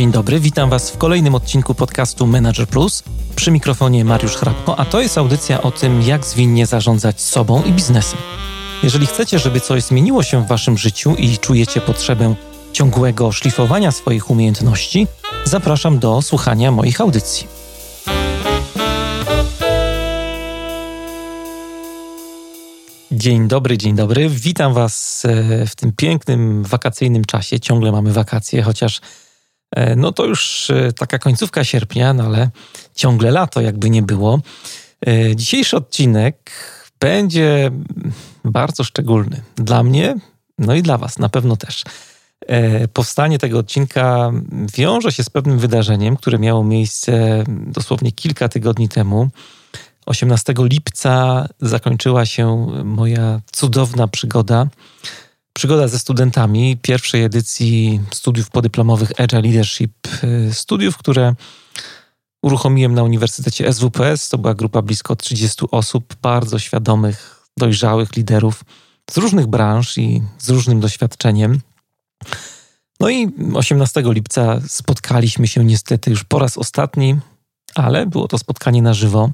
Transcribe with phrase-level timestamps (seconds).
[0.00, 3.02] Dzień dobry, witam Was w kolejnym odcinku podcastu Manager Plus.
[3.36, 7.72] Przy mikrofonie Mariusz Hrabko, a to jest audycja o tym, jak zwinnie zarządzać sobą i
[7.72, 8.18] biznesem.
[8.82, 12.34] Jeżeli chcecie, żeby coś zmieniło się w Waszym życiu i czujecie potrzebę
[12.72, 15.06] ciągłego szlifowania swoich umiejętności,
[15.44, 17.46] zapraszam do słuchania moich audycji.
[23.12, 24.28] Dzień dobry, dzień dobry.
[24.28, 27.60] Witam Was e, w tym pięknym wakacyjnym czasie.
[27.60, 29.00] Ciągle mamy wakacje, chociaż
[29.96, 32.50] no to już e, taka końcówka sierpnia, no ale
[32.94, 34.40] ciągle lato, jakby nie było.
[35.34, 36.50] Dzisiejszy odcinek
[37.00, 37.70] będzie
[38.44, 40.16] bardzo szczególny dla mnie,
[40.58, 41.84] no i dla Was na pewno też.
[42.92, 44.32] Powstanie tego odcinka
[44.74, 49.28] wiąże się z pewnym wydarzeniem, które miało miejsce dosłownie kilka tygodni temu.
[50.06, 54.66] 18 lipca zakończyła się moja cudowna przygoda.
[55.52, 59.92] Przygoda ze studentami pierwszej edycji studiów podyplomowych Agile Leadership.
[60.24, 61.34] Y, studiów, które
[62.42, 64.28] uruchomiłem na Uniwersytecie SWPS.
[64.28, 68.64] To była grupa blisko 30 osób, bardzo świadomych, dojrzałych liderów
[69.10, 71.60] z różnych branż i z różnym doświadczeniem.
[73.00, 77.18] No i 18 lipca spotkaliśmy się niestety już po raz ostatni,
[77.74, 79.30] ale było to spotkanie na żywo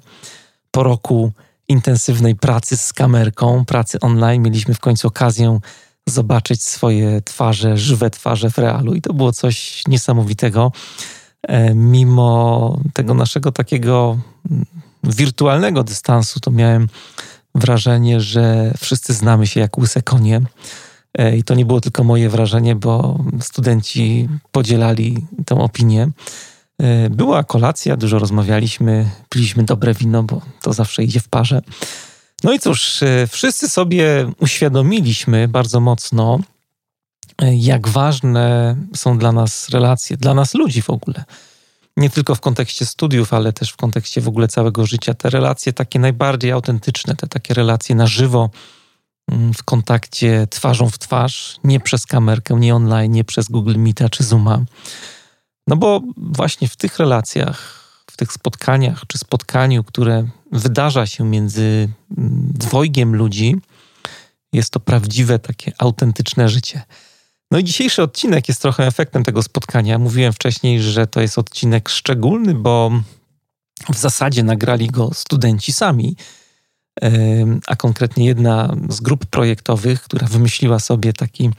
[0.70, 1.32] po roku
[1.68, 5.60] intensywnej pracy z kamerką, pracy online, mieliśmy w końcu okazję
[6.08, 10.72] zobaczyć swoje twarze, żywe twarze w realu i to było coś niesamowitego.
[11.42, 14.18] E, mimo tego naszego takiego
[14.50, 14.66] mm,
[15.04, 16.88] wirtualnego dystansu, to miałem
[17.54, 20.40] wrażenie, że wszyscy znamy się jak łyse konie.
[21.18, 26.10] E, I to nie było tylko moje wrażenie, bo studenci podzielali tę opinię.
[26.78, 31.62] E, była kolacja, dużo rozmawialiśmy, piliśmy dobre wino, bo to zawsze idzie w parze.
[32.44, 36.38] No i cóż, e, wszyscy sobie uświadomiliśmy bardzo mocno,
[37.42, 41.24] e, jak ważne są dla nas relacje, dla nas ludzi w ogóle.
[41.96, 45.14] Nie tylko w kontekście studiów, ale też w kontekście w ogóle całego życia.
[45.14, 48.50] Te relacje takie najbardziej autentyczne, te takie relacje na żywo,
[49.32, 54.08] mm, w kontakcie twarzą w twarz, nie przez kamerkę, nie online, nie przez Google Meeta
[54.08, 54.60] czy Zooma
[55.66, 61.88] no bo właśnie w tych relacjach, w tych spotkaniach czy spotkaniu, które wydarza się między
[62.18, 63.56] mm, dwojgiem ludzi,
[64.52, 66.82] jest to prawdziwe, takie autentyczne życie.
[67.50, 69.98] No i dzisiejszy odcinek jest trochę efektem tego spotkania.
[69.98, 72.90] Mówiłem wcześniej, że to jest odcinek szczególny, bo
[73.88, 76.16] w zasadzie nagrali go studenci sami,
[77.66, 81.50] a konkretnie jedna z grup projektowych, która wymyśliła sobie taki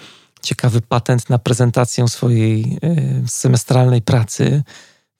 [0.41, 2.77] ciekawy patent na prezentację swojej
[3.27, 4.63] semestralnej pracy.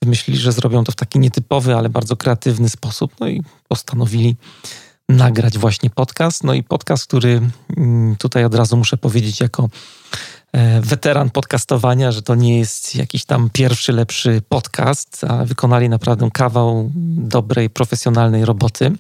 [0.04, 3.12] Wymyślili, że zrobią to w taki nietypowy, ale bardzo kreatywny sposób.
[3.20, 4.36] No i postanowili
[5.10, 6.44] nagrać właśnie podcast.
[6.44, 7.42] No i podcast, który
[7.78, 9.70] mm, tutaj od razu muszę powiedzieć, jako
[10.54, 16.30] e, weteran podcastowania, że to nie jest jakiś tam pierwszy, lepszy podcast, a wykonali naprawdę
[16.34, 18.92] kawał dobrej, profesjonalnej roboty.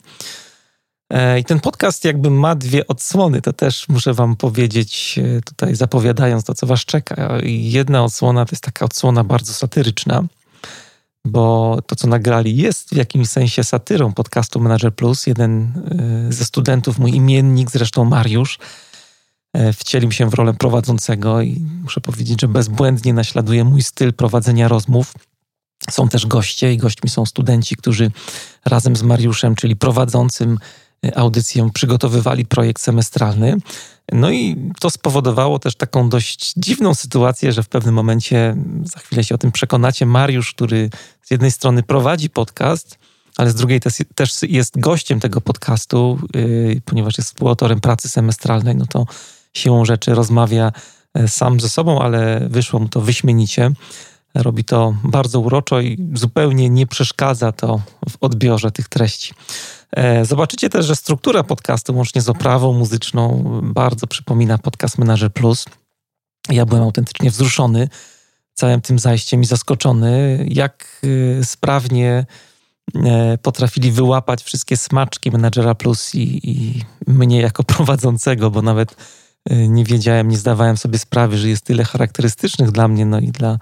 [1.13, 5.75] E, I ten podcast jakby ma dwie odsłony, to też muszę wam powiedzieć e, tutaj
[5.75, 7.37] zapowiadając to, co was czeka.
[7.43, 10.23] Jedna odsłona to jest taka odsłona bardzo satyryczna,
[11.27, 15.27] bo to, co nagrali jest w jakimś sensie satyrą podcastu Manager Plus.
[15.27, 15.71] Jeden
[16.29, 18.59] e, ze studentów, mój imiennik, zresztą Mariusz,
[19.73, 25.13] wcielił się w rolę prowadzącego i muszę powiedzieć, że bezbłędnie naśladuje mój styl prowadzenia rozmów.
[25.89, 28.11] Są też goście i gośćmi są studenci, którzy
[28.65, 30.57] razem z Mariuszem, czyli prowadzącym,
[31.15, 33.57] audycję przygotowywali projekt semestralny.
[34.11, 39.23] No i to spowodowało też taką dość dziwną sytuację, że w pewnym momencie, za chwilę
[39.23, 40.89] się o tym przekonacie, Mariusz, który
[41.23, 42.97] z jednej strony prowadzi podcast,
[43.37, 43.79] ale z drugiej
[44.15, 49.05] też, jest gościem tego podcastu, yy, ponieważ jest współautorem pracy semestralnej, no to
[49.53, 50.71] siłą rzeczy rozmawia
[51.13, 53.71] e, sam ze sobą, ale wyszło mu to wyśmienicie.
[54.35, 59.33] Robi to bardzo uroczo i zupełnie nie przeszkadza to w odbiorze tych treści.
[59.91, 65.65] E, zobaczycie też, że struktura podcastu, łącznie z oprawą muzyczną, bardzo przypomina Podcast Manager Plus.
[66.49, 67.89] Ja byłem autentycznie wzruszony
[68.53, 72.25] całym tym zajściem i zaskoczony, jak y, sprawnie
[72.95, 78.95] e, potrafili wyłapać wszystkie smaczki Managera Plus i, i mnie jako prowadzącego, bo nawet
[79.51, 83.27] y, nie wiedziałem, nie zdawałem sobie sprawy, że jest tyle charakterystycznych dla mnie, no i
[83.27, 83.59] dla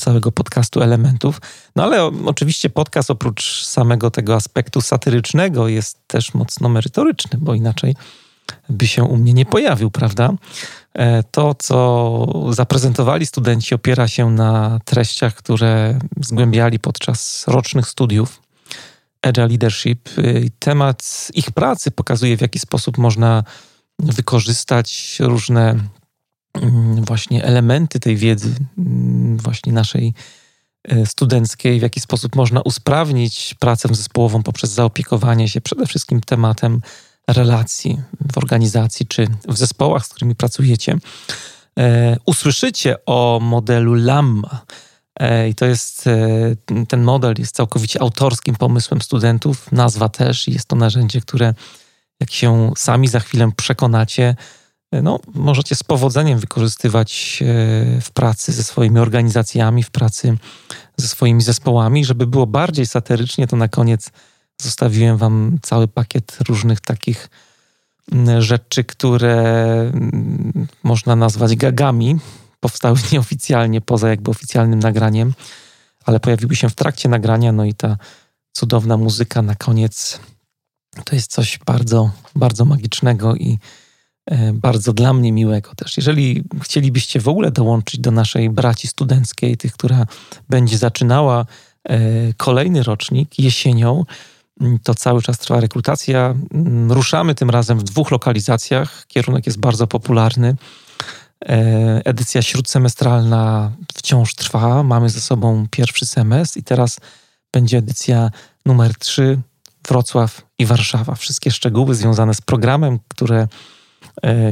[0.00, 1.40] całego podcastu elementów.
[1.76, 7.94] No ale oczywiście podcast oprócz samego tego aspektu satyrycznego jest też mocno merytoryczny, bo inaczej
[8.68, 10.30] by się u mnie nie pojawił, prawda?
[10.94, 18.42] E, to, co zaprezentowali studenci, opiera się na treściach, które zgłębiali podczas rocznych studiów
[19.22, 20.08] Agile Leadership.
[20.58, 23.44] Temat ich pracy pokazuje, w jaki sposób można
[23.98, 25.78] wykorzystać różne
[26.96, 30.14] właśnie elementy tej wiedzy, mm, właśnie naszej
[30.88, 36.80] e, studenckiej, w jaki sposób można usprawnić pracę zespołową poprzez zaopiekowanie się przede wszystkim tematem
[37.28, 38.00] relacji
[38.32, 40.98] w organizacji czy w zespołach, z którymi pracujecie.
[41.78, 44.60] E, usłyszycie o modelu LAMMA.
[45.50, 46.04] I to jest,
[46.88, 51.54] ten model jest całkowicie autorskim pomysłem studentów, nazwa też, jest to narzędzie, które
[52.20, 54.36] jak się sami za chwilę przekonacie,
[54.92, 60.36] no, możecie z powodzeniem wykorzystywać e, w pracy ze swoimi organizacjami, w pracy
[60.96, 62.04] ze swoimi zespołami.
[62.04, 64.10] Żeby było bardziej satyrycznie, to na koniec
[64.62, 67.30] zostawiłem Wam cały pakiet różnych takich
[68.38, 69.92] rzeczy, które
[70.82, 72.16] można nazwać gagami.
[72.60, 75.34] Powstały nieoficjalnie, poza jakby oficjalnym nagraniem,
[76.04, 77.52] ale pojawiły się w trakcie nagrania.
[77.52, 77.96] No i ta
[78.52, 80.20] cudowna muzyka na koniec
[81.04, 83.58] to jest coś bardzo, bardzo magicznego i
[84.54, 85.96] bardzo dla mnie miłego też.
[85.96, 90.06] Jeżeli chcielibyście w ogóle dołączyć do naszej braci studenckiej, tych, która
[90.48, 91.46] będzie zaczynała
[91.88, 91.98] e,
[92.36, 94.04] kolejny rocznik jesienią,
[94.82, 96.34] to cały czas trwa rekrutacja.
[96.88, 99.06] Ruszamy tym razem w dwóch lokalizacjach.
[99.06, 100.56] Kierunek jest bardzo popularny.
[101.48, 104.82] E, edycja śródsemestralna wciąż trwa.
[104.82, 107.00] Mamy ze sobą pierwszy semestr i teraz
[107.52, 108.30] będzie edycja
[108.66, 109.40] numer 3
[109.88, 111.14] Wrocław i Warszawa.
[111.14, 113.48] Wszystkie szczegóły związane z programem, które E,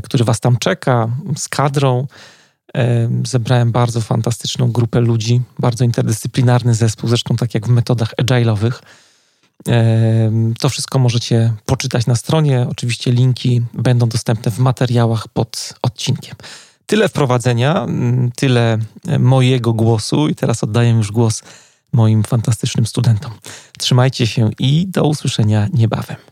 [0.03, 2.06] który was tam czeka, z kadrą.
[2.76, 8.73] E, zebrałem bardzo fantastyczną grupę ludzi, bardzo interdyscyplinarny zespół, zresztą tak jak w metodach agile'owych.
[9.69, 12.67] E, to wszystko możecie poczytać na stronie.
[12.70, 16.37] Oczywiście linki będą dostępne w materiałach pod odcinkiem.
[16.87, 17.87] Tyle wprowadzenia,
[18.37, 18.79] tyle
[19.19, 21.43] mojego głosu i teraz oddaję już głos
[21.93, 23.32] moim fantastycznym studentom.
[23.79, 26.31] Trzymajcie się i do usłyszenia niebawem.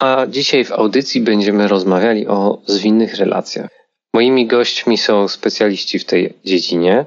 [0.00, 3.70] a dzisiaj w audycji będziemy rozmawiali o zwinnych relacjach.
[4.14, 7.04] Moimi gośćmi są specjaliści w tej dziedzinie,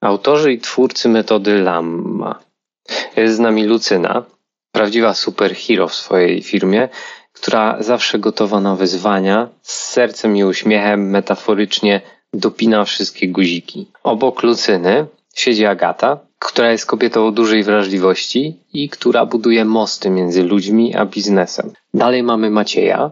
[0.00, 2.40] autorzy i twórcy metody LAMMA.
[3.16, 4.24] Jest z nami Lucyna,
[4.72, 6.88] prawdziwa superhero w swojej firmie,
[7.32, 12.00] która zawsze gotowa na wyzwania, z sercem i uśmiechem metaforycznie
[12.32, 13.86] dopina wszystkie guziki.
[14.02, 20.42] Obok Lucyny siedzi Agata, która jest kobietą o dużej wrażliwości i która buduje mosty między
[20.42, 21.72] ludźmi a biznesem.
[21.94, 23.10] Dalej mamy Macieja,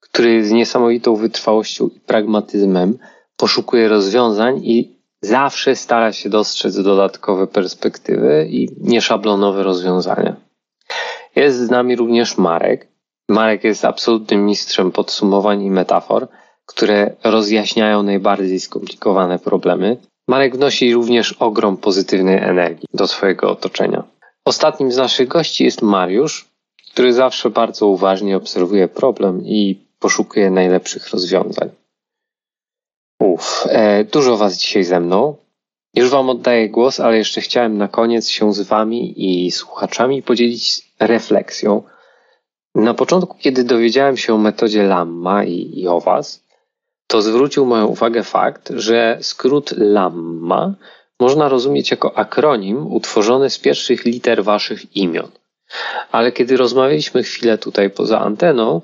[0.00, 2.98] który z niesamowitą wytrwałością i pragmatyzmem
[3.36, 10.36] poszukuje rozwiązań i zawsze stara się dostrzec dodatkowe perspektywy i nieszablonowe rozwiązania.
[11.36, 12.88] Jest z nami również Marek.
[13.28, 16.28] Marek jest absolutnym mistrzem podsumowań i metafor,
[16.66, 19.96] które rozjaśniają najbardziej skomplikowane problemy.
[20.28, 24.04] Marek wnosi również ogrom pozytywnej energii do swojego otoczenia.
[24.44, 26.48] Ostatnim z naszych gości jest Mariusz,
[26.92, 31.70] który zawsze bardzo uważnie obserwuje problem i poszukuje najlepszych rozwiązań.
[33.18, 35.36] Uff, e, dużo Was dzisiaj ze mną.
[35.94, 40.82] Już Wam oddaję głos, ale jeszcze chciałem na koniec się z Wami i słuchaczami podzielić
[41.00, 41.82] refleksją.
[42.74, 46.43] Na początku, kiedy dowiedziałem się o metodzie Lamma i, i o Was,
[47.14, 50.74] to zwrócił moją uwagę fakt, że skrót LAMMA
[51.20, 55.30] można rozumieć jako akronim utworzony z pierwszych liter waszych imion.
[56.12, 58.82] Ale kiedy rozmawialiśmy chwilę tutaj poza anteną,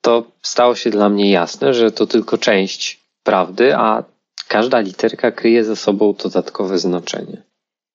[0.00, 4.04] to stało się dla mnie jasne, że to tylko część prawdy, a
[4.48, 7.42] każda literka kryje ze sobą dodatkowe znaczenie.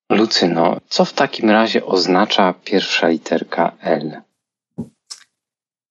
[0.09, 4.21] Lucyno, co w takim razie oznacza pierwsza literka L?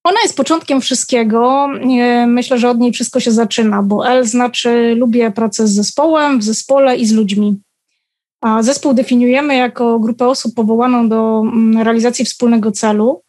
[0.07, 1.69] Ona jest początkiem wszystkiego.
[2.27, 6.43] Myślę, że od niej wszystko się zaczyna, bo L znaczy lubię pracę z zespołem, w
[6.43, 7.61] zespole i z ludźmi.
[8.41, 13.23] A zespół definiujemy jako grupę osób powołaną do mm, realizacji wspólnego celu,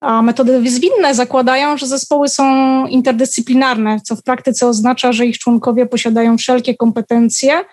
[0.00, 2.44] a metody zwinne zakładają, że zespoły są
[2.86, 7.64] interdyscyplinarne, co w praktyce oznacza, że ich członkowie posiadają wszelkie kompetencje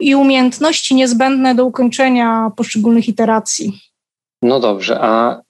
[0.00, 3.80] i umiejętności niezbędne do ukończenia poszczególnych iteracji.
[4.42, 5.40] No dobrze, a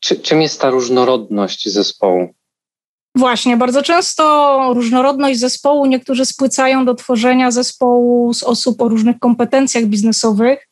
[0.00, 2.34] czy, czym jest ta różnorodność zespołu?
[3.16, 4.24] Właśnie, bardzo często
[4.74, 10.68] różnorodność zespołu niektórzy spłycają do tworzenia zespołu z osób o różnych kompetencjach biznesowych,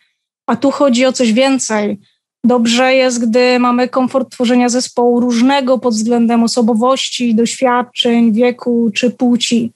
[0.46, 1.98] a tu chodzi o coś więcej.
[2.44, 9.72] Dobrze jest, gdy mamy komfort tworzenia zespołu różnego pod względem osobowości, doświadczeń, wieku czy płci.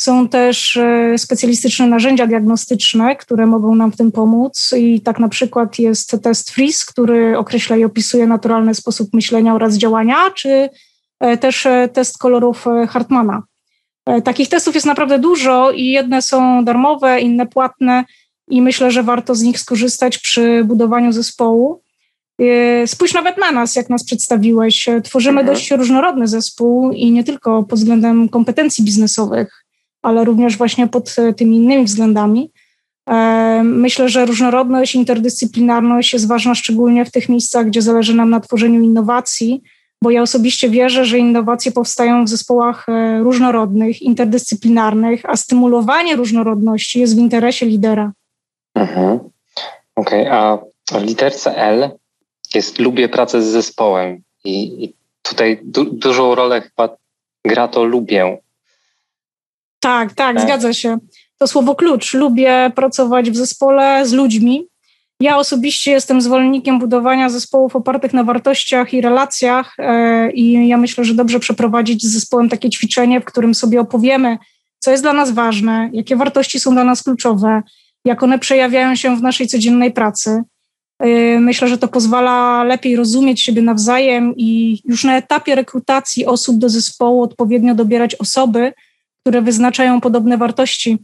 [0.00, 4.74] Są też e, specjalistyczne narzędzia diagnostyczne, które mogą nam w tym pomóc.
[4.78, 9.76] I tak na przykład jest test FRIS, który określa i opisuje naturalny sposób myślenia oraz
[9.76, 10.68] działania, czy
[11.20, 13.42] e, też e, test kolorów Hartmana.
[14.24, 18.04] Takich testów jest naprawdę dużo i jedne są darmowe, inne płatne
[18.48, 21.82] i myślę, że warto z nich skorzystać przy budowaniu zespołu.
[22.86, 24.88] Spójrz nawet na nas, jak nas przedstawiłeś.
[25.04, 25.56] Tworzymy mhm.
[25.56, 29.64] dość różnorodny zespół i nie tylko pod względem kompetencji biznesowych
[30.02, 32.50] ale również właśnie pod e, tymi innymi względami.
[33.10, 38.40] E, myślę, że różnorodność, interdyscyplinarność jest ważna szczególnie w tych miejscach, gdzie zależy nam na
[38.40, 39.62] tworzeniu innowacji,
[40.02, 47.00] bo ja osobiście wierzę, że innowacje powstają w zespołach e, różnorodnych, interdyscyplinarnych, a stymulowanie różnorodności
[47.00, 48.12] jest w interesie lidera.
[48.74, 49.18] Mhm.
[49.96, 50.58] Okej, okay, a
[50.92, 51.90] w literce L
[52.54, 56.96] jest lubię pracę z zespołem i, i tutaj du dużą rolę chyba
[57.44, 58.38] gra to lubię.
[59.80, 60.98] Tak, tak, tak, zgadza się.
[61.38, 62.14] To słowo klucz.
[62.14, 64.66] Lubię pracować w zespole z ludźmi.
[65.20, 71.04] Ja osobiście jestem zwolennikiem budowania zespołów opartych na wartościach i relacjach e, i ja myślę,
[71.04, 74.38] że dobrze przeprowadzić z zespołem takie ćwiczenie, w którym sobie opowiemy,
[74.78, 77.62] co jest dla nas ważne, jakie wartości są dla nas kluczowe,
[78.04, 80.42] jak one przejawiają się w naszej codziennej pracy.
[80.98, 86.58] E, myślę, że to pozwala lepiej rozumieć siebie nawzajem i już na etapie rekrutacji osób
[86.58, 88.72] do zespołu odpowiednio dobierać osoby,
[89.22, 90.98] które wyznaczają podobne wartości.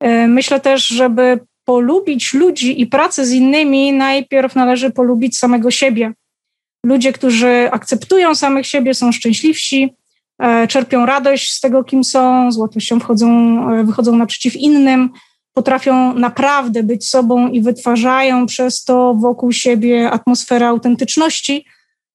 [0.00, 6.12] E, myślę też, żeby polubić ludzi i pracę z innymi, najpierw należy polubić samego siebie.
[6.86, 9.94] Ludzie, którzy akceptują samych siebie, są szczęśliwsi,
[10.42, 13.28] e, czerpią radość z tego, kim są, z łatwością wchodzą,
[13.70, 15.10] e, wychodzą naprzeciw innym,
[15.54, 21.64] potrafią naprawdę być sobą i wytwarzają przez to wokół siebie atmosferę autentyczności,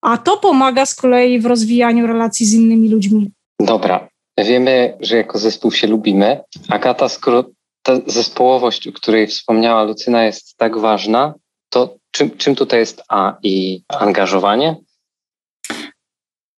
[0.02, 3.32] a to pomaga z kolei w rozwijaniu relacji z innymi ludźmi.
[3.60, 6.42] Dobra, Wiemy, że jako zespół się lubimy.
[6.70, 7.44] Agata, skoro
[7.84, 11.34] ta zespołowość, o której wspomniała Lucyna, jest tak ważna,
[11.70, 14.76] to czym, czym tutaj jest A i angażowanie?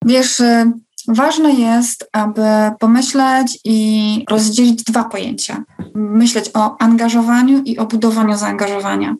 [0.06, 0.72] Wiesz, y,
[1.08, 2.42] ważne jest, aby
[2.80, 5.64] pomyśleć i rozdzielić dwa pojęcia.
[5.96, 9.16] Myśleć o angażowaniu i o budowaniu zaangażowania.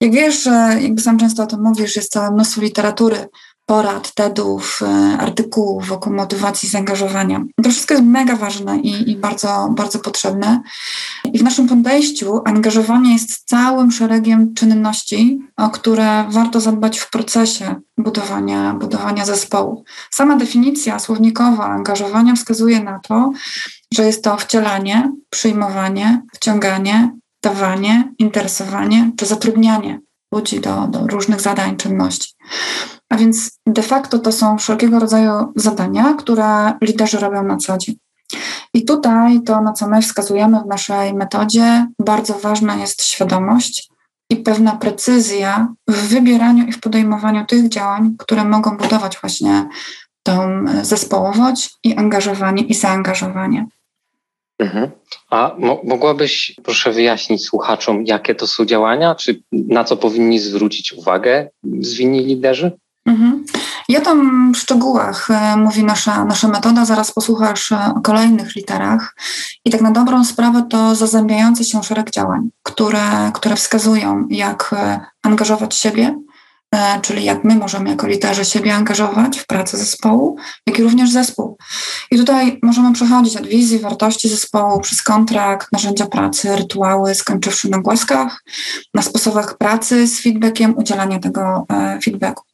[0.00, 0.46] Jak wiesz,
[0.80, 3.28] jakby sam często o tym mówisz, jest całe mnóstwo literatury
[3.70, 7.44] porad, TEDów, e, artykułów wokół motywacji zaangażowania.
[7.62, 10.60] To wszystko jest mega ważne i, i, bardzo, bardzo potrzebne.
[11.32, 17.74] I w naszym podejściu angażowanie jest całym szeregiem czynności, o które warto zadbać w procesie
[17.98, 19.84] budowania, budowania zespołu.
[20.10, 23.32] Sama definicja słownikowa angażowania wskazuje na to,
[23.94, 27.10] że jest to wcielanie, przyjmowanie, wciąganie,
[27.42, 30.00] dawanie, interesowanie czy zatrudnianie
[30.32, 32.34] ludzi do, do różnych zadań, czynności.
[33.10, 37.96] A więc de facto to są wszelkiego rodzaju zadania, które liderzy robią na co dzień.
[38.74, 43.90] I tutaj to, na co my wskazujemy w naszej metodzie, bardzo ważna jest świadomość
[44.30, 49.68] i pewna precyzja w wybieraniu i w podejmowaniu tych działań, które mogą budować właśnie
[50.22, 53.66] tą zespołowość i angażowanie i zaangażowanie.
[54.58, 54.90] Mhm.
[55.30, 60.92] A mo mogłabyś proszę wyjaśnić słuchaczom, jakie to są działania, czy na co powinni zwrócić
[60.92, 61.48] uwagę
[61.80, 62.72] zwinni liderzy?
[63.10, 63.44] Mhm.
[63.88, 69.16] Ja tam w szczegółach e, mówi nasza, nasza metoda, zaraz posłuchasz e, o kolejnych literach.
[69.64, 75.00] I tak na dobrą sprawę to zazębiający się szereg działań, które, które wskazują, jak e,
[75.22, 76.18] angażować siebie,
[77.02, 80.36] czyli jak my możemy jako liderzy siebie angażować w pracę zespołu,
[80.66, 81.58] jak i również zespół.
[82.10, 87.78] I tutaj możemy przechodzić od wizji, wartości zespołu, przez kontrakt, narzędzia pracy, rytuały, skończywszy na
[87.78, 88.44] głaskach,
[88.94, 91.66] na sposobach pracy z feedbackiem, udzielania tego
[92.04, 92.49] feedbacku.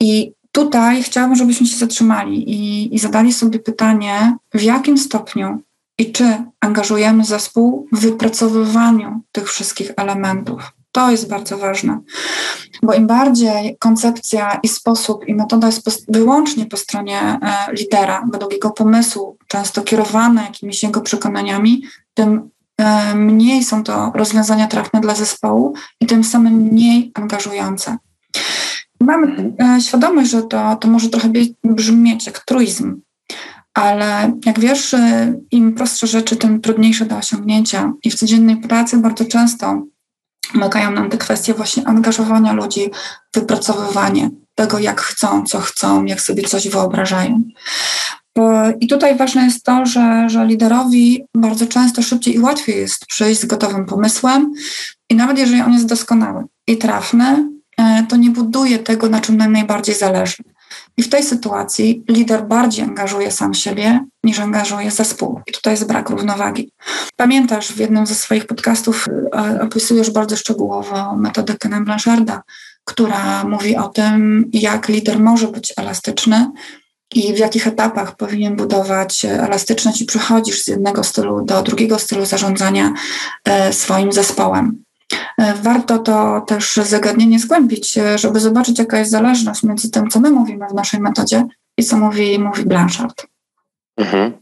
[0.00, 5.62] I tutaj chciałabym, żebyśmy się zatrzymali i, i zadali sobie pytanie, w jakim stopniu
[5.98, 6.24] i czy
[6.60, 10.72] angażujemy zespół w wypracowywaniu tych wszystkich elementów.
[10.92, 12.00] To jest bardzo ważne,
[12.82, 18.24] bo im bardziej koncepcja i sposób i metoda jest po, wyłącznie po stronie e, lidera,
[18.32, 21.82] według jego pomysłu, często kierowane jakimiś jego przekonaniami,
[22.14, 27.96] tym e, mniej są to rozwiązania trafne dla zespołu i tym samym mniej angażujące.
[29.08, 31.30] Mamy e, świadomość, że to, to może trochę
[31.64, 33.00] brzmieć jak truizm,
[33.74, 34.96] ale jak wiesz,
[35.50, 37.92] im prostsze rzeczy, tym trudniejsze do osiągnięcia.
[38.04, 39.82] I w codziennej pracy bardzo często
[40.52, 42.90] wymagają nam te kwestie właśnie angażowania ludzi,
[43.34, 47.42] wypracowywanie tego, jak chcą, co chcą, jak sobie coś wyobrażają.
[48.80, 53.40] I tutaj ważne jest to, że, że liderowi bardzo często szybciej i łatwiej jest przyjść
[53.40, 54.52] z gotowym pomysłem,
[55.10, 57.57] i nawet jeżeli on jest doskonały i trafny,
[58.08, 60.42] to nie buduje tego, na czym nam najbardziej zależy.
[60.96, 65.40] I w tej sytuacji lider bardziej angażuje sam siebie niż angażuje zespół.
[65.46, 66.72] I tutaj jest brak równowagi.
[67.16, 69.06] Pamiętasz, w jednym ze swoich podcastów
[69.36, 72.42] e, opisujesz bardzo szczegółowo metodę Kena Blancharda,
[72.84, 76.50] która mówi o tym, jak lider może być elastyczny
[77.14, 82.26] i w jakich etapach powinien budować elastyczność i przechodzisz z jednego stylu do drugiego stylu
[82.26, 82.92] zarządzania
[83.44, 84.87] e, swoim zespołem.
[85.38, 90.20] E, warto to też zagadnienie zgłębić, e, żeby zobaczyć, jaka jest zależność między tym, co
[90.20, 91.44] my mówimy w naszej metodzie
[91.76, 93.26] i co mówi, mówi Blanchard.
[93.96, 94.32] Mhm.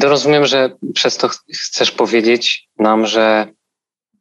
[0.00, 1.28] To rozumiem, że przez to
[1.62, 3.46] chcesz powiedzieć nam, że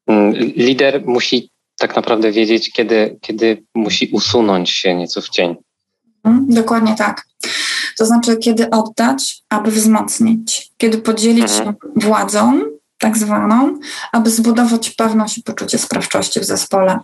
[0.07, 5.55] mm, lider musi tak naprawdę wiedzieć, kiedy, kiedy musi usunąć się nieco w cień.
[6.23, 7.25] Mhm, dokładnie tak.
[7.97, 11.65] To znaczy, kiedy oddać, aby wzmocnić, kiedy podzielić mhm.
[11.65, 12.61] się władzą,
[12.99, 13.79] tak zwaną,
[14.11, 16.99] aby zbudować pewność i poczucie sprawczości w zespole.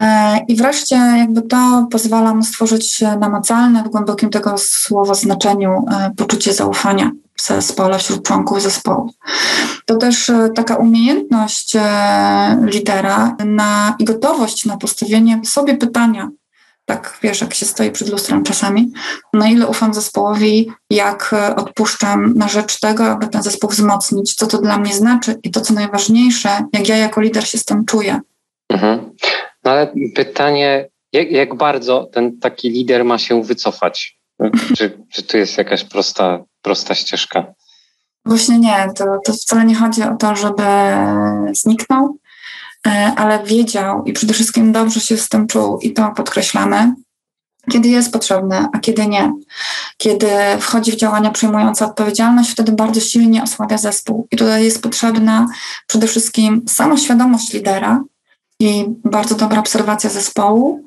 [0.00, 6.10] E, I wreszcie jakby to pozwala mu stworzyć namacalne, w głębokim tego słowa znaczeniu, e,
[6.16, 9.10] poczucie zaufania w zespole, wśród członków zespołu.
[9.86, 11.76] To też e, taka umiejętność
[12.62, 16.28] lidera na, i gotowość na postawienie sobie pytania,
[16.88, 18.92] tak wiesz, jak się stoi przed lustrem czasami,
[19.32, 24.46] na ile ufam zespołowi, jak e, odpuszczam na rzecz tego, aby ten zespół wzmocnić, co
[24.46, 27.84] to dla mnie znaczy i to, co najważniejsze, jak ja jako lider się z tym
[27.84, 28.20] czuję.
[28.68, 29.10] Mhm.
[29.64, 34.18] No ale pytanie, jak, jak, bardzo ten taki lider ma się wycofać?
[34.76, 37.46] Czy, czy tu jest jakaś prosta, prosta ścieżka?
[38.24, 40.62] Właśnie nie, to, to wcale nie chodzi o to, żeby
[41.52, 42.18] zniknął,
[43.16, 46.92] ale wiedział i przede wszystkim dobrze się z tym czuł i to podkreślamy,
[47.70, 49.32] kiedy jest potrzebne, a kiedy nie.
[49.96, 50.26] Kiedy
[50.60, 54.26] wchodzi w działania przejmujące odpowiedzialność, wtedy bardzo silnie osłabia zespół.
[54.30, 55.46] I tutaj jest potrzebna
[55.86, 58.04] przede wszystkim samoświadomość lidera
[58.60, 60.84] i bardzo dobra obserwacja zespołu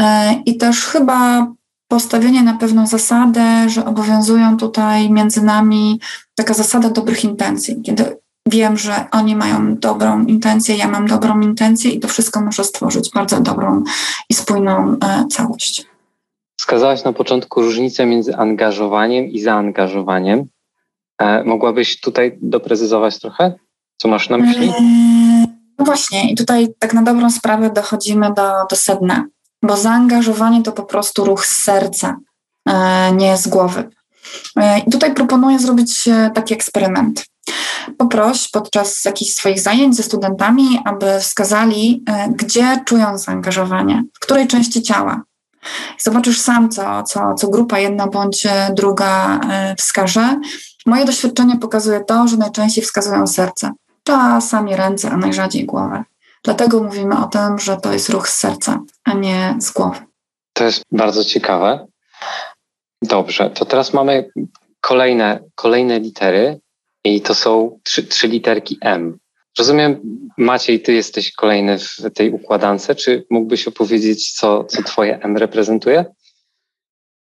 [0.00, 1.46] e, i też chyba
[1.88, 6.00] postawienie na pewną zasadę, że obowiązują tutaj między nami
[6.34, 11.90] taka zasada dobrych intencji, kiedy wiem, że oni mają dobrą intencję, ja mam dobrą intencję
[11.90, 13.82] i to wszystko może stworzyć bardzo dobrą
[14.30, 15.86] i spójną e, całość.
[16.58, 20.44] Wskazałaś na początku różnicę między angażowaniem i zaangażowaniem.
[21.20, 23.52] E, mogłabyś tutaj doprecyzować trochę?
[23.96, 24.68] Co masz na myśli?
[24.68, 25.46] E,
[25.78, 29.24] no właśnie, i tutaj tak na dobrą sprawę dochodzimy do, do sedna,
[29.62, 32.16] bo zaangażowanie to po prostu ruch z serca,
[33.16, 33.88] nie z głowy.
[34.86, 37.24] I tutaj proponuję zrobić taki eksperyment.
[37.98, 44.46] Poproś podczas jakichś swoich zajęć ze studentami, aby wskazali, e, gdzie czują zaangażowanie, w której
[44.46, 45.22] części ciała.
[45.98, 50.40] Zobaczysz sam, co, co, co grupa jedna bądź druga e, wskaże.
[50.86, 53.72] Moje doświadczenie pokazuje to, że najczęściej wskazują serce,
[54.04, 56.04] czasami ręce, a najrzadziej głowę.
[56.44, 59.98] Dlatego mówimy o tym, że to jest ruch z serca, a nie z głowy.
[60.52, 61.86] To jest bardzo ciekawe.
[63.02, 64.30] Dobrze, to teraz mamy
[64.80, 66.60] kolejne, kolejne litery.
[67.14, 69.18] I to są trzy, trzy literki M.
[69.58, 70.00] Rozumiem,
[70.38, 72.90] Maciej, ty jesteś kolejny w tej układance.
[72.96, 76.04] Czy mógłbyś opowiedzieć, co, co twoje M reprezentuje?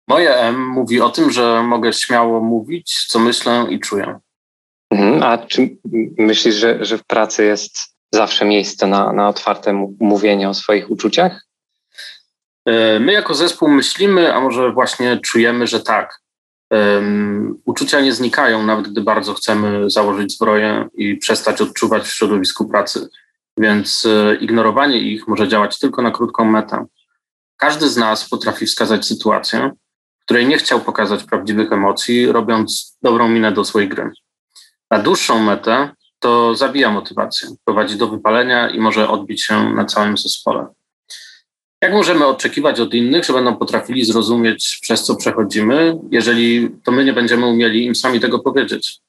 [0.08, 4.20] Moje M mówi o tym, że mogę śmiało mówić, co myślę i czuję.
[4.92, 5.24] Mhm.
[5.24, 5.78] A czy
[6.18, 7.78] myślisz, że, że w pracy jest
[8.12, 11.46] zawsze miejsce na, na otwarte mówienie o swoich uczuciach?
[12.66, 16.25] E, my jako zespół myślimy, a może właśnie czujemy, że tak.
[16.72, 22.70] Um, uczucia nie znikają, nawet gdy bardzo chcemy założyć zbroję i przestać odczuwać w środowisku
[22.70, 23.10] pracy,
[23.58, 26.86] więc e, ignorowanie ich może działać tylko na krótką metę.
[27.58, 29.72] Każdy z nas potrafi wskazać sytuację,
[30.20, 34.12] w której nie chciał pokazać prawdziwych emocji, robiąc dobrą minę do swojej gry.
[34.92, 40.18] Na dłuższą metę to zabija motywację, prowadzi do wypalenia i może odbić się na całym
[40.18, 40.68] zespole.
[41.86, 47.06] Jak możemy oczekiwać od innych, że będą potrafili zrozumieć, przez co przechodzimy, jeżeli to my
[47.06, 49.00] nie będziemy umieli im sami tego powiedzieć?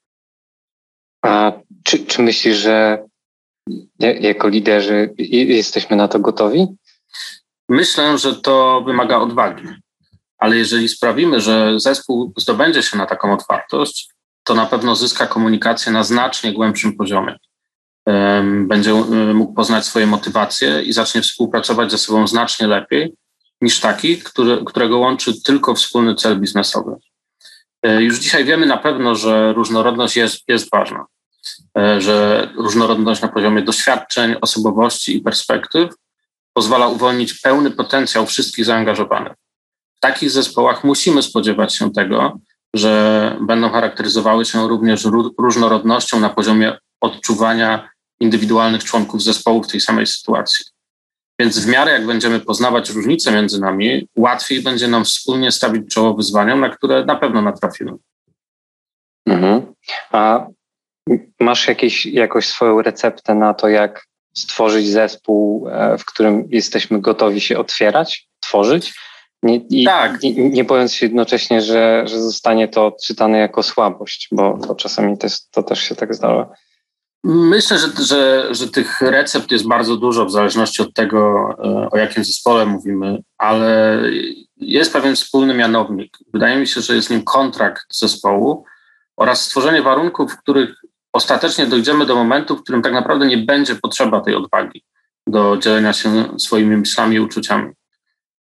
[1.22, 1.52] A
[1.84, 3.04] czy, czy myślisz, że
[3.98, 6.66] jako liderzy jesteśmy na to gotowi?
[7.68, 9.68] Myślę, że to wymaga odwagi.
[10.38, 14.10] Ale jeżeli sprawimy, że zespół zdobędzie się na taką otwartość,
[14.44, 17.38] to na pewno zyska komunikację na znacznie głębszym poziomie
[18.52, 18.94] będzie
[19.34, 23.14] mógł poznać swoje motywacje i zacznie współpracować ze sobą znacznie lepiej
[23.60, 26.96] niż taki, który, którego łączy tylko wspólny cel biznesowy.
[27.82, 31.06] E, już dzisiaj wiemy na pewno, że różnorodność jest, jest ważna,
[31.78, 35.90] e, że różnorodność na poziomie doświadczeń, osobowości i perspektyw
[36.52, 39.32] pozwala uwolnić pełny potencjał wszystkich zaangażowanych.
[39.96, 42.38] W takich zespołach musimy spodziewać się tego,
[42.74, 45.06] że będą charakteryzowały się również
[45.38, 47.88] różnorodnością na poziomie odczuwania
[48.20, 50.64] indywidualnych członków zespołu w tej samej sytuacji.
[51.40, 56.14] Więc w miarę jak będziemy poznawać różnice między nami, łatwiej będzie nam wspólnie stawić czoło
[56.14, 57.92] wyzwaniom, na które na pewno natrafimy.
[59.26, 59.74] Mhm.
[60.12, 60.46] A
[61.40, 67.40] masz jakieś, jakąś swoją receptę na to, jak stworzyć zespół, e, w którym jesteśmy gotowi
[67.40, 68.94] się otwierać, tworzyć?
[69.42, 70.22] Nie, i, tak.
[70.22, 75.18] nie, nie bojąc się jednocześnie, że, że zostanie to odczytane jako słabość, bo, bo czasami
[75.18, 76.48] to, to też się tak zdarza.
[77.28, 81.96] Myślę, że, że, że tych recept jest bardzo dużo w zależności od tego, e, o
[81.96, 84.02] jakim zespole mówimy, ale
[84.56, 86.18] jest pewien wspólny mianownik.
[86.34, 88.64] Wydaje mi się, że jest nim kontrakt zespołu
[89.16, 90.80] oraz stworzenie warunków, w których
[91.12, 94.84] ostatecznie dojdziemy do momentu, w którym tak naprawdę nie będzie potrzeba tej odwagi
[95.26, 97.72] do dzielenia się swoimi myślami i uczuciami.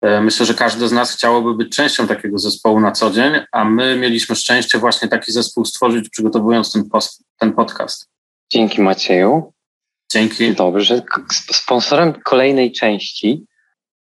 [0.01, 3.65] E, myślę, że każdy z nas chciałoby być częścią takiego zespołu na co dzień, a
[3.65, 8.08] my mieliśmy szczęście właśnie taki zespół stworzyć, przygotowując ten, post, ten podcast.
[8.51, 9.53] Dzięki Macieju.
[10.11, 10.53] Dzięki.
[10.55, 11.01] Dobrze.
[11.51, 13.45] Sponsorem kolejnej części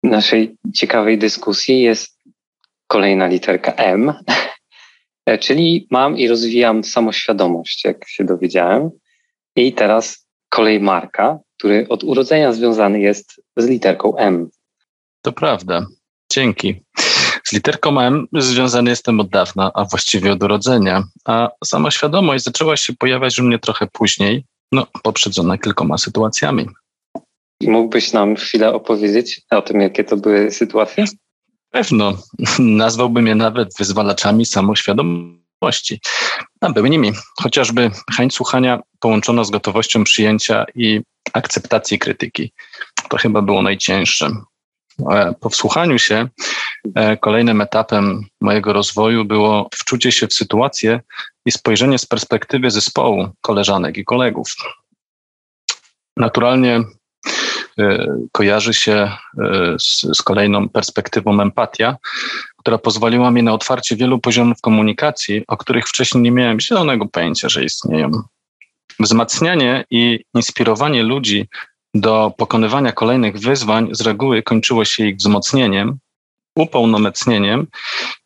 [0.03, 2.17] naszej ciekawej dyskusji jest
[2.87, 4.13] kolejna literka M,
[5.43, 8.89] czyli mam i rozwijam samoświadomość, jak się dowiedziałem.
[9.55, 14.49] I teraz kolej Marka, który od urodzenia związany jest z literką M.
[15.21, 15.85] To prawda.
[16.31, 16.83] Dzięki.
[17.49, 22.77] Z literką M związany jestem od dawna, a właściwie od urodzenia, a sama świadomość zaczęła
[22.77, 26.65] się pojawiać u mnie trochę później, no poprzedzona kilkoma sytuacjami.
[27.63, 31.05] Mógłbyś nam chwilę opowiedzieć o tym, jakie to były sytuacje?
[31.69, 32.13] Pewno.
[32.59, 35.99] Nazwałbym je nawet wyzwalaczami samoświadomości.
[36.61, 41.01] A były nimi chociażby chęć słuchania połączona z gotowością przyjęcia i
[41.33, 42.51] akceptacji krytyki.
[43.09, 44.29] To chyba było najcięższe.
[45.11, 46.27] E, po wsłuchaniu się
[46.95, 50.99] e, kolejnym etapem mojego rozwoju było wczucie się w sytuację
[51.45, 54.47] i spojrzenie z perspektywy zespołu, koleżanek i kolegów.
[56.17, 56.83] Naturalnie
[57.79, 59.11] e, kojarzy się
[59.79, 61.97] z, z, kolejną perspektywą empatia,
[62.57, 67.49] która pozwoliła mi na otwarcie wielu poziomów komunikacji, o których wcześniej nie miałem zielonego pojęcia,
[67.49, 68.11] że istnieją.
[68.99, 71.47] Wzmacnianie i inspirowanie ludzi
[71.93, 75.99] do pokonywania kolejnych wyzwań z reguły kończyło się ich wzmocnieniem,
[76.55, 77.67] upełnomocnieniem.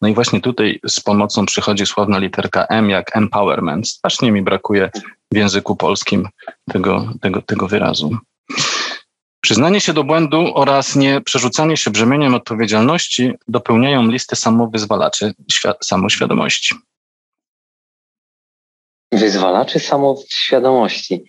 [0.01, 3.89] No i właśnie tutaj z pomocą przychodzi sławna literka M jak empowerment.
[3.89, 4.89] Strasznie mi brakuje
[5.33, 6.27] w języku polskim
[6.69, 8.17] tego, tego, tego wyrazu.
[9.41, 15.33] Przyznanie się do błędu oraz nie przerzucanie się brzemieniem odpowiedzialności dopełniają listę samowyzwalaczy
[15.83, 16.75] samoświadomości.
[19.11, 21.23] Wyzwalaczy samoświadomości.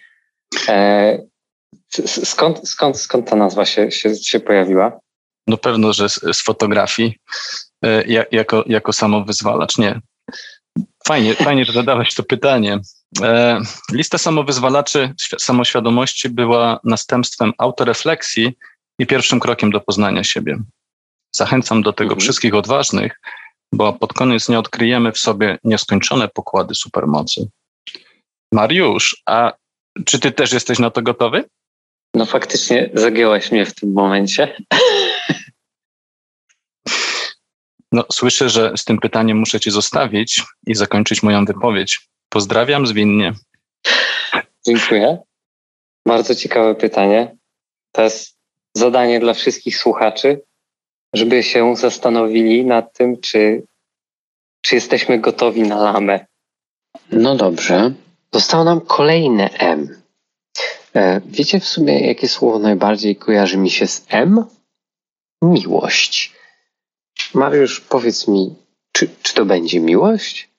[0.69, 1.19] E,
[2.07, 5.01] Skąd, skąd, skąd ta nazwa się, się, się pojawiła?
[5.47, 7.19] No pewno, że z, z fotografii
[7.85, 9.79] e, jako, jako samowyzwalacz.
[9.79, 10.01] Nie.
[11.07, 12.79] Fajnie, fajnie, że zadałeś to pytanie.
[13.23, 13.61] E,
[13.93, 18.53] lista samowyzwalaczy samoświadomości była następstwem autorefleksji
[18.99, 20.59] i pierwszym krokiem do poznania siebie.
[21.37, 22.21] Zachęcam do tego mhm.
[22.21, 23.21] wszystkich odważnych,
[23.75, 27.49] bo pod koniec nie odkryjemy w sobie nieskończone pokłady supermocy.
[28.53, 29.53] Mariusz, a
[30.07, 31.45] czy ty też jesteś na to gotowy?
[32.15, 34.57] No faktycznie zagięłaś mnie w tym momencie.
[37.93, 42.09] No, słyszę, że z tym pytaniem muszę Cię zostawić i zakończyć moją wypowiedź.
[42.29, 43.33] Pozdrawiam zwinnie.
[44.67, 45.19] Dziękuję.
[46.07, 47.37] Bardzo ciekawe pytanie.
[47.93, 48.39] To jest
[48.77, 50.41] zadanie dla wszystkich słuchaczy,
[51.15, 53.63] żeby się zastanowili nad tym, czy,
[54.63, 56.27] czy jesteśmy gotowi na lamę.
[57.13, 57.93] No dobrze.
[58.33, 60.04] Zostało nam kolejne M.
[60.97, 64.45] E, wiecie w sumie, jakie słowo najbardziej kojarzy mi się z M?
[65.43, 66.33] Miłość.
[67.35, 68.55] Mariusz, powiedz mi,
[68.93, 70.51] czy, czy to będzie miłość?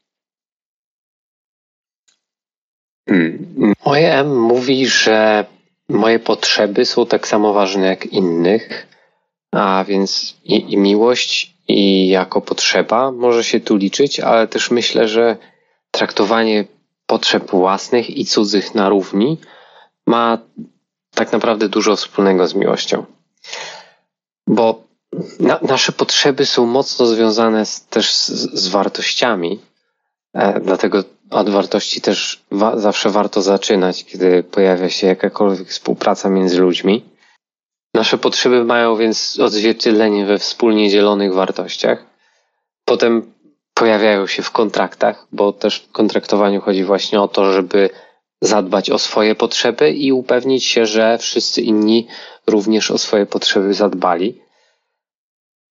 [3.09, 3.73] Hmm.
[3.85, 5.45] Moje M mówi, że
[5.89, 8.87] moje potrzeby są tak samo ważne jak innych,
[9.51, 15.07] a więc i, i miłość, i jako potrzeba może się tu liczyć, ale też myślę,
[15.07, 15.37] że
[15.91, 16.65] traktowanie
[17.05, 19.37] potrzeb własnych i cudzych na równi
[20.07, 20.37] ma
[21.15, 23.05] tak naprawdę dużo wspólnego z miłością.
[24.47, 24.83] Bo
[25.39, 29.59] na, nasze potrzeby są mocno związane z, też z, z wartościami,
[30.33, 36.61] e, dlatego od wartości też wa, zawsze warto zaczynać, kiedy pojawia się jakakolwiek współpraca między
[36.61, 37.05] ludźmi.
[37.93, 42.05] Nasze potrzeby mają więc odzwierciedlenie we wspólnie dzielonych wartościach.
[42.85, 43.33] Potem
[43.73, 47.89] pojawiają się w kontraktach, bo też w kontraktowaniu chodzi właśnie o to, żeby
[48.45, 52.07] zadbać o swoje potrzeby i upewnić się, że wszyscy inni
[52.47, 54.41] również o swoje potrzeby zadbali.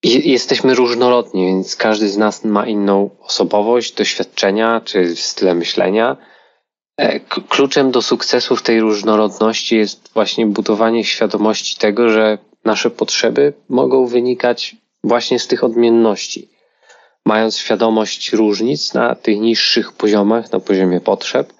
[0.03, 6.17] Jesteśmy różnorodni, więc każdy z nas ma inną osobowość, doświadczenia czy style myślenia.
[6.97, 13.53] E, kluczem do sukcesu w tej różnorodności jest właśnie budowanie świadomości tego, że nasze potrzeby
[13.69, 16.49] mogą wynikać właśnie z tych odmienności.
[17.25, 21.53] Mając świadomość różnic na tych niższych poziomach, na poziomie potrzeb,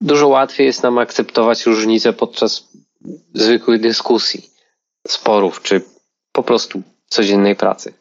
[0.00, 2.68] dużo łatwiej jest nam akceptować różnice podczas
[3.34, 4.50] zwykłych dyskusji,
[5.08, 5.82] sporów czy
[6.32, 7.94] po prostu codziennej pracy.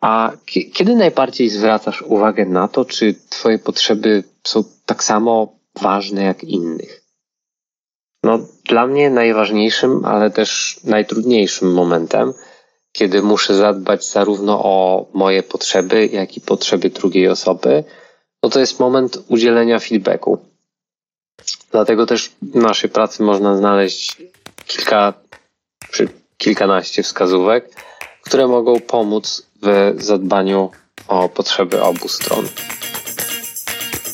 [0.00, 0.32] A
[0.72, 7.04] kiedy najbardziej zwracasz uwagę na to, czy Twoje potrzeby są tak samo ważne jak innych?
[8.22, 12.32] No, dla mnie najważniejszym, ale też najtrudniejszym momentem,
[12.92, 17.84] kiedy muszę zadbać zarówno o moje potrzeby, jak i potrzeby drugiej osoby,
[18.42, 20.38] no to jest moment udzielenia feedbacku.
[21.70, 24.16] Dlatego też w naszej pracy można znaleźć
[24.66, 25.12] kilka
[25.90, 27.70] czy kilkanaście wskazówek,
[28.22, 30.70] które mogą pomóc w zadbaniu
[31.08, 32.48] o potrzeby obu stron.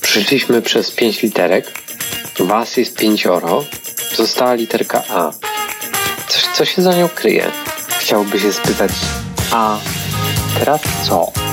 [0.02, 1.72] Przyszliśmy przez pięć literek.
[2.40, 3.64] Was jest pięcioro.
[4.16, 5.32] Została literka A.
[6.28, 7.50] Coś, co się za nią kryje?
[7.98, 8.92] Chciałby się spytać,
[9.52, 9.78] a
[10.58, 11.45] teraz co?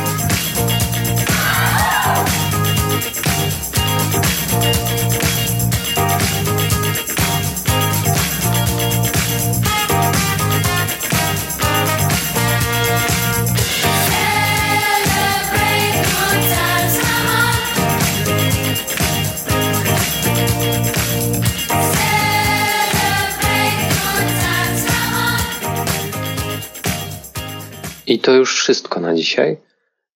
[28.23, 29.57] To już wszystko na dzisiaj.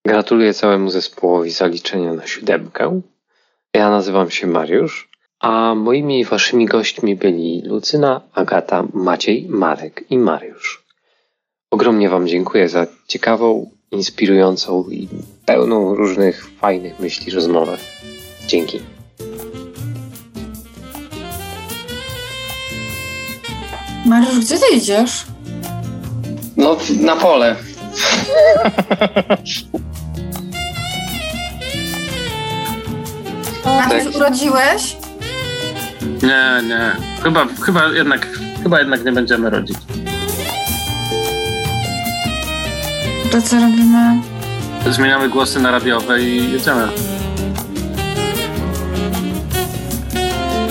[0.06, 3.00] Gratuluję całemu zespołowi zaliczenia na siódemkę.
[3.74, 5.08] Ja nazywam się Mariusz,
[5.40, 10.84] a moimi i waszymi gośćmi byli Lucyna, Agata, Maciej, Marek i Mariusz.
[11.70, 15.08] Ogromnie wam dziękuję za ciekawą, inspirującą i
[15.46, 17.78] pełną różnych fajnych myśli rozmowę.
[18.46, 18.80] Dzięki.
[24.06, 25.26] Mariusz, gdzie ty idziesz?
[26.56, 27.56] No, na pole.
[33.64, 34.16] Mariusz, tak.
[34.16, 34.96] urodziłeś?
[36.22, 36.92] Nie, nie.
[37.22, 38.28] Chyba, chyba, jednak,
[38.62, 39.76] chyba jednak nie będziemy rodzić.
[43.30, 44.22] To co robimy?
[44.90, 46.88] Zmieniamy głosy na radiowe i jedziemy.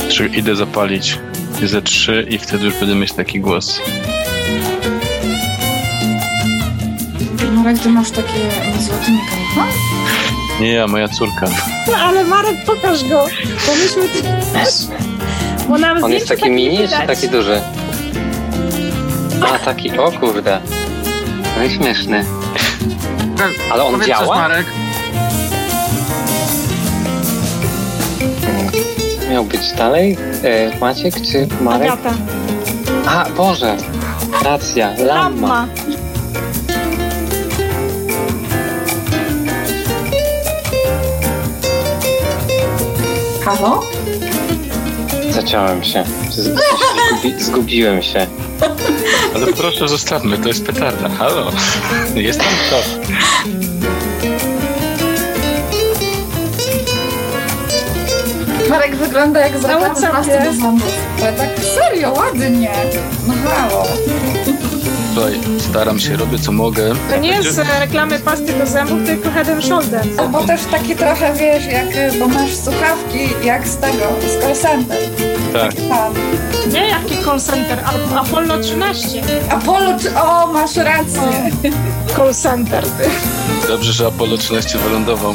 [0.10, 1.20] Czy idę zapalić
[1.64, 3.82] ze trzy i wtedy już będę mieć taki głos.
[7.68, 8.34] Marek, ty masz takie
[8.80, 9.68] złoty mikrofon?
[10.60, 11.48] Nie ja, moja córka.
[11.88, 13.26] No ale Marek, pokaż go,
[13.68, 14.22] bo myśmy
[14.54, 14.70] też.
[15.70, 17.62] Bo nam On jest taki mini, czy taki duży?
[19.54, 20.60] A, taki, o kurde.
[21.58, 22.26] No i śmieszny.
[23.72, 24.26] Ale on Powiedz działa?
[24.28, 24.66] Coś, Marek.
[29.32, 30.18] Miał być dalej?
[30.44, 31.92] E, Maciek czy Marek?
[31.92, 32.14] Agata.
[33.08, 33.78] A, Boże.
[34.44, 35.16] Racja, Lamma.
[35.16, 35.68] Lamma.
[43.48, 43.84] Halo?
[45.30, 46.04] Zaciąłem się.
[46.30, 46.60] Z-
[47.10, 48.28] Zgubi, zgubiłem się.
[49.36, 51.10] Ale proszę zostawmy, to jest petarda.
[51.10, 51.52] Halo?
[52.16, 52.78] Jestem to.
[58.70, 60.14] Marek wygląda jak z reklamy WhatsAppie.
[60.14, 61.24] pasty do.
[61.24, 62.72] Ale tak serio, ładnie.
[63.28, 63.84] No halo.
[65.18, 66.94] Słuchaj, staram się, robię co mogę.
[67.10, 70.08] To nie jest e, reklamy pasty do zębów, tylko Head and Shoulders.
[70.18, 74.98] Albo też taki trochę, wiesz, jak, bo masz słuchawki jak z tego, z call center.
[75.54, 75.74] Tak.
[75.74, 76.14] Tam.
[76.74, 79.22] Nie jaki call center, a Apollo 13.
[79.50, 81.52] Apollo, o, masz rację.
[82.16, 82.84] Call center.
[83.68, 85.34] Dobrze, że Apollo 13 wylądował.